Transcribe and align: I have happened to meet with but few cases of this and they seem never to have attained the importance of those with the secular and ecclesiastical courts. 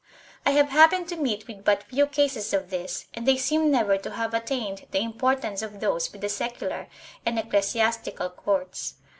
I 0.47 0.51
have 0.53 0.69
happened 0.69 1.07
to 1.09 1.15
meet 1.15 1.47
with 1.47 1.63
but 1.63 1.83
few 1.83 2.07
cases 2.07 2.55
of 2.55 2.71
this 2.71 3.05
and 3.13 3.27
they 3.27 3.37
seem 3.37 3.69
never 3.69 3.99
to 3.99 4.09
have 4.13 4.33
attained 4.33 4.87
the 4.89 4.97
importance 4.97 5.61
of 5.61 5.79
those 5.79 6.11
with 6.11 6.21
the 6.21 6.27
secular 6.29 6.87
and 7.23 7.37
ecclesiastical 7.37 8.31
courts. 8.31 8.95